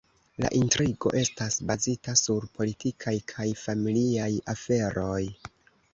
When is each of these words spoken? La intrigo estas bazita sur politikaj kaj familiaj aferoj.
La 0.43 0.49
intrigo 0.59 1.11
estas 1.19 1.57
bazita 1.71 2.15
sur 2.21 2.47
politikaj 2.57 3.15
kaj 3.33 3.47
familiaj 3.67 4.31
aferoj. 4.55 5.25